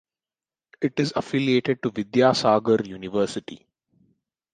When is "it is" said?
0.81-1.13